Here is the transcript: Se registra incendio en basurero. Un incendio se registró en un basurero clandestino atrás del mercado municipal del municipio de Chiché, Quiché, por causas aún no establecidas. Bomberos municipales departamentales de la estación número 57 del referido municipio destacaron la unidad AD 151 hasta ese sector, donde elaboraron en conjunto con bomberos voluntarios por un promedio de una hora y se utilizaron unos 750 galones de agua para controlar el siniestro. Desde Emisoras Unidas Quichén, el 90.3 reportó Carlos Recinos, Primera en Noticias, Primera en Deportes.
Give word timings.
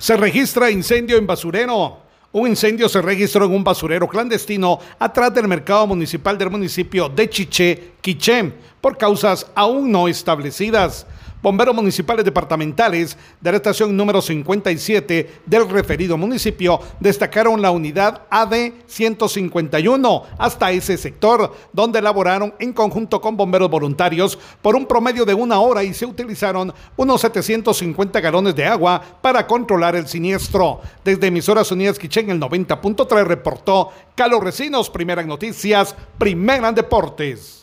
Se 0.00 0.16
registra 0.16 0.70
incendio 0.70 1.18
en 1.18 1.26
basurero. 1.26 1.98
Un 2.32 2.48
incendio 2.48 2.88
se 2.88 3.02
registró 3.02 3.44
en 3.44 3.52
un 3.52 3.62
basurero 3.62 4.08
clandestino 4.08 4.78
atrás 4.98 5.34
del 5.34 5.46
mercado 5.46 5.86
municipal 5.88 6.38
del 6.38 6.48
municipio 6.48 7.10
de 7.10 7.28
Chiché, 7.28 7.92
Quiché, 8.00 8.50
por 8.80 8.96
causas 8.96 9.46
aún 9.54 9.92
no 9.92 10.08
establecidas. 10.08 11.06
Bomberos 11.42 11.74
municipales 11.74 12.24
departamentales 12.24 13.16
de 13.40 13.50
la 13.50 13.56
estación 13.56 13.96
número 13.96 14.20
57 14.20 15.40
del 15.46 15.68
referido 15.70 16.18
municipio 16.18 16.80
destacaron 17.00 17.62
la 17.62 17.70
unidad 17.70 18.22
AD 18.28 18.72
151 18.86 20.22
hasta 20.36 20.70
ese 20.70 20.98
sector, 20.98 21.54
donde 21.72 22.00
elaboraron 22.00 22.54
en 22.58 22.74
conjunto 22.74 23.22
con 23.22 23.38
bomberos 23.38 23.70
voluntarios 23.70 24.38
por 24.60 24.76
un 24.76 24.84
promedio 24.84 25.24
de 25.24 25.32
una 25.32 25.60
hora 25.60 25.82
y 25.82 25.94
se 25.94 26.04
utilizaron 26.04 26.74
unos 26.96 27.22
750 27.22 28.20
galones 28.20 28.54
de 28.54 28.66
agua 28.66 29.00
para 29.22 29.46
controlar 29.46 29.96
el 29.96 30.06
siniestro. 30.06 30.80
Desde 31.02 31.28
Emisoras 31.28 31.72
Unidas 31.72 31.98
Quichén, 31.98 32.28
el 32.30 32.38
90.3 32.38 33.24
reportó 33.24 33.90
Carlos 34.14 34.44
Recinos, 34.44 34.90
Primera 34.90 35.22
en 35.22 35.28
Noticias, 35.28 35.96
Primera 36.18 36.68
en 36.68 36.74
Deportes. 36.74 37.59